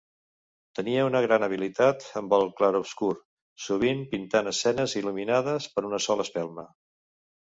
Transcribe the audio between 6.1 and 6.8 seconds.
espelma.